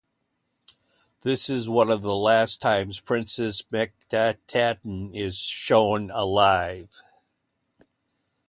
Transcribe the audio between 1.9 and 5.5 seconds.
of the last times princess Meketaten is